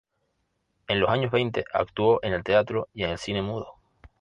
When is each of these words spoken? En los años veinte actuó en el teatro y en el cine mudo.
En 0.87 0.99
los 0.99 1.11
años 1.11 1.29
veinte 1.31 1.63
actuó 1.71 2.17
en 2.23 2.33
el 2.33 2.43
teatro 2.43 2.89
y 2.91 3.03
en 3.03 3.11
el 3.11 3.19
cine 3.19 3.43
mudo. 3.43 3.73